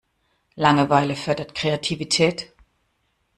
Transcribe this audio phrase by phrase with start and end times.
[0.55, 2.51] Langeweile fördert Kreativität.